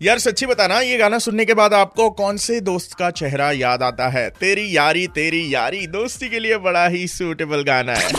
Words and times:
यार 0.00 0.18
सच्ची 0.18 0.46
बताना, 0.46 0.80
ये 0.80 0.96
गाना 0.98 1.18
सुनने 1.18 1.44
के 1.44 1.54
बाद 1.54 1.74
आपको 1.74 2.08
कौन 2.10 2.36
से 2.36 2.60
दोस्त 2.60 2.94
का 2.94 3.10
चेहरा 3.10 3.50
याद 3.52 3.82
आता 3.82 4.08
है? 4.08 4.28
तेरी 4.30 4.76
यारी 4.76 5.06
तेरी 5.08 5.54
यारी, 5.54 5.86
दोस्ती 5.86 6.28
के 6.28 6.38
लिए 6.38 6.56
बड़ा 6.58 6.86
ही 6.86 7.06
सूटेबल 7.08 7.62
गाना 7.62 7.94
है। 7.94 8.10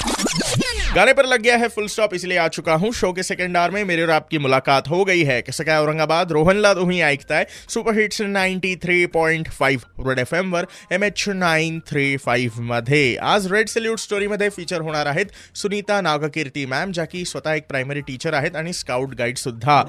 गाने 0.95 1.13
पर 1.13 1.25
लग 1.25 1.41
गया 1.41 1.57
है 1.57 1.67
फुल 1.67 1.87
स्टॉप 1.87 2.13
इसलिए 2.13 2.37
आ 2.37 2.47
चुका 2.47 2.73
हूँ। 2.73 2.91
शो 2.93 3.11
के 3.13 3.23
सेकंड 3.23 3.57
आवर 3.57 3.71
में 3.71 3.83
मेरे 3.83 4.03
और 4.03 4.09
आपकी 4.09 4.37
मुलाकात 4.37 4.87
हो 4.89 5.03
गई 5.05 5.23
है। 5.23 5.41
कसं 5.41 5.63
काय 5.63 5.77
औरंगाबाद, 5.77 6.31
रोहनला 6.31 6.73
तुम्ही 6.73 7.01
ऐकताय 7.01 7.45
super 7.69 7.99
hits 7.99 8.21
ninety 8.23 8.75
three 8.75 9.05
point 9.13 9.49
five 9.49 10.09
red 10.09 10.19
F 10.19 10.35
M 10.35 10.51
वर 10.51 10.67
M 10.91 11.03
H 11.03 11.27
nine 11.29 11.79
three 11.89 12.17
five 12.17 12.61
मध्ये 12.63 13.15
आज 13.25 13.51
रेड 13.53 13.69
सल्यूट 13.69 13.99
स्टोरी 13.99 14.27
मध्ये 14.27 14.49
फीचर 14.49 14.81
होणार 14.81 15.05
आहेत 15.05 15.31
सुनीता 15.55 16.01
नागकीर्ती 16.01 16.65
मॅम 16.65 16.91
ज्या 16.91 17.05
की 17.05 17.25
स्वतः 17.25 17.53
एक 17.53 17.67
प्रायमरी 17.69 18.01
टीचर 18.01 18.33
आहेत, 18.33 18.55
आणि 18.55 18.73
स्काउट 18.73 19.15
गाईड 19.15 19.37
सुद्धा। 19.37 19.83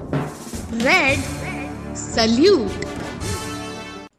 Red 0.73 1.48
salute. 1.95 2.85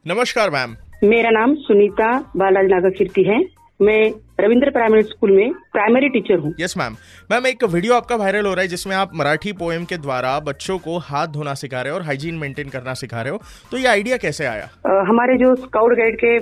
नमस्कार 0.07 0.49
मैम। 0.49 0.75
मेरा 1.03 1.29
नाम 1.29 1.55
सुनीता 1.55 2.31
बालाल 2.37 2.65
नागा 2.65 2.89
कीर्ति 2.89 3.23
है। 3.23 3.45
मैं 3.81 4.11
रविंद्र 4.41 4.69
प्राइमरी 4.69 5.01
स्कूल 5.03 5.31
में 5.31 5.51
प्राइमरी 5.73 6.09
टीचर 6.09 6.39
हूँ। 6.39 6.53
यस 6.59 6.73
मैम 6.77 6.93
मैम 7.31 7.47
एक 7.47 7.63
वीडियो 7.63 7.93
आपका 7.93 8.15
वायरल 8.15 8.45
हो 8.45 8.53
रहा 8.53 8.61
है 8.61 8.67
जिसमें 8.67 8.95
आप 8.95 9.11
मराठी 9.15 9.51
पोएम 9.53 9.83
के 9.83 9.97
द्वारा 9.97 10.39
बच्चों 10.39 10.77
को 10.77 10.97
हाथ 10.99 11.27
धोना 11.27 11.53
सिखा 11.53 11.81
रहे 11.81 11.91
हो 11.91 11.97
और 11.97 12.05
हाइजीन 12.05 12.35
मेंटेन 12.35 12.69
करना 12.69 12.93
सिखा 12.93 13.21
रहे 13.21 13.31
हो। 13.31 13.39
तो 13.71 13.77
ये 13.77 13.87
आइडिया 13.87 14.17
कैसे 14.17 14.45
आया? 14.45 14.67
अ, 14.85 15.03
हमारे 15.09 15.37
जो 15.37 15.55
स्काउट 15.55 15.93
गाइड 15.93 16.17
के 16.23 16.37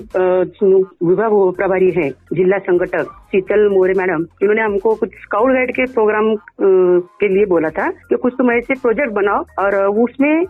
विभाग 1.08 1.32
प्रभारी 1.58 1.92
है 1.92 2.10
जिला 2.34 2.58
संगठक 2.60 3.16
शीतल 3.32 3.68
मोरे 3.70 3.94
मैडम 3.94 4.22
इन्होंने 4.42 4.62
हमको 4.62 4.94
कुछ 4.96 5.10
स्काउट 5.22 5.52
गाइड 5.54 5.72
के 5.72 5.86
प्रोग्राम 5.86 6.36
के 7.22 7.28
लिए 7.28 7.46
बोला 7.46 7.70
था 7.70 7.90
कि 8.10 8.16
कुछ 8.16 8.34
तुम 8.38 8.52
ऐसे 8.52 8.74
प्रोजेक्ट 8.74 9.12
बनाओ 9.14 9.44
और 9.60 9.76
उसमें 10.06 10.44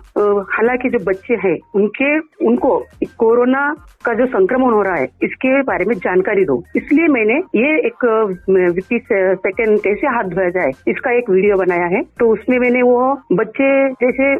हालाँकि 0.53 0.89
जो 0.89 0.99
बच्चे 1.05 1.33
हैं 1.45 1.57
उनके 1.75 2.17
उनको 2.45 2.77
कोरोना 3.17 3.63
का 4.05 4.13
जो 4.13 4.25
संक्रमण 4.25 4.73
हो 4.73 4.81
रहा 4.81 4.95
है 4.95 5.07
इसके 5.23 5.61
बारे 5.63 5.85
में 5.85 5.95
जानकारी 5.97 6.45
दो। 6.45 6.63
इसलिए 6.75 7.07
मैंने 7.07 7.38
ये 7.55 7.75
एक 7.87 8.05
विपी 8.49 8.99
सेकंड 9.01 9.79
कैसे 9.81 10.07
हाथ 10.07 10.29
धोया 10.31 10.49
जाए, 10.51 10.71
इसका 10.87 11.11
एक 11.17 11.29
वीडियो 11.29 11.57
बनाया 11.57 11.85
है। 11.87 12.01
तो 12.19 12.31
उसमें 12.33 12.57
मैंने 12.59 12.81
वो 12.81 13.13
बच्चे 13.33 13.69
जैसे 14.01 14.35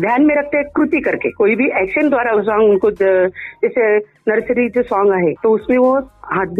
ध्यान 0.00 0.26
में 0.26 0.34
रखते 0.36 0.62
कृति 0.76 1.00
करके। 1.00 1.30
कोई 1.32 1.54
भी 1.54 1.68
एक्शन 1.82 2.08
द्वारा 2.10 2.40
सॉन्ग 2.42 2.70
उनको 2.70 2.90
जैसे 2.92 3.96
नर्सरी 4.28 4.68
जो 4.70 4.82
सॉन्ग 4.84 5.12
है 5.14 5.32
तो 5.42 5.50
उसमें 5.54 5.76
वो 5.78 5.96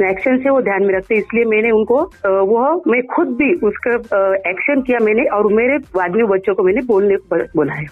एक्शन 0.05 0.37
से 0.39 0.51
वो 0.51 0.61
ध्यान 0.63 0.83
में 0.85 0.95
रखते 0.95 1.15
इसलिए 1.17 1.45
मैंने 1.45 1.71
उनको 1.71 2.01
वो, 2.25 2.83
मैं 2.87 3.03
खुद 3.07 3.29
भी 3.37 3.53
उसका 3.67 3.93
एक्शन 4.51 4.83
किया 4.83 4.99
मैंने 5.03 5.25
और 5.37 5.53
मेरे 5.53 5.79
बाद 5.95 6.17
में 6.17 6.27
बच्चों 6.29 6.55
को 6.55 6.63
मैंने 6.63 6.83
बोलने 6.87 7.17
बोला 7.57 7.75
है। 7.75 7.87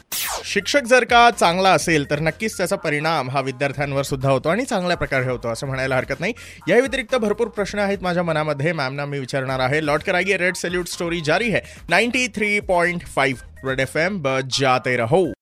शिक्षक 0.53 0.83
जर 0.85 1.05
का 1.05 1.31
चांगला 1.31 1.71
असेल 1.71 2.11
तर 2.11 2.21
नक्कीच 2.21 2.57
त्याचा 2.57 2.77
परिणाम 2.77 3.31
हा 3.31 3.41
विद्यार्थ्यांवर 3.41 4.03
सुद्धा 4.03 4.31
होतो 4.31 4.49
आणि 4.49 4.65
चांगल्या 4.65 4.97
प्रकारे 4.97 5.31
होतो 5.31 5.49
असं 5.49 5.67
म्हणायला 5.67 5.97
हरकत 5.97 6.21
नाही. 6.21 6.33
या 6.69 6.79
व्यतिरिक्त 6.79 7.15
भरपूर 7.15 7.49
प्रश्न 7.49 7.79
आहेत 7.79 7.99
माझ्या 8.03 8.23
मनामध्ये. 8.23 8.73
मॅमना 8.73 9.05
मी 9.05 9.19
विचारणार 9.19 9.61
आहे. 9.61 9.87
लॉट 9.87 10.03
कर 10.03 10.15
रेड 10.15 10.55
सेल्यूट 10.55 10.87
स्टोरी 10.87 11.21
जारी 11.21 11.49
है 11.49 11.61
93.5 11.89 13.43
रेड 13.65 13.81
एफ 13.81 13.97
एम 13.97 14.23
जाते 14.51 14.97
रहो. 14.97 15.33